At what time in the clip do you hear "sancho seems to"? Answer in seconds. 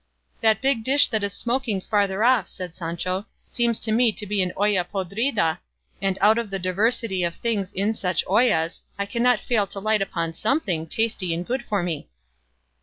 2.75-3.91